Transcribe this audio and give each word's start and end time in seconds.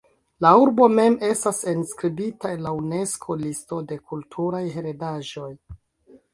La 0.43 0.51
urbo 0.61 0.87
mem 0.99 1.17
estas 1.27 1.59
enskribita 1.73 2.55
en 2.55 2.65
la 2.69 2.73
Unesko-listo 2.79 3.81
de 3.93 4.01
kulturaj 4.09 4.65
heredaĵoj. 4.81 5.55